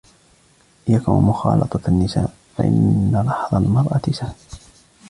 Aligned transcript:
إيَّاكَ 0.89 1.09
وَمُخَالَطَةَ 1.09 1.79
النِّسَاءِ 1.87 2.33
فَإِنَّ 2.57 3.23
لَحْظَ 3.27 3.55
الْمَرْأَةِ 3.55 4.01
سَهْمٌ 4.11 4.33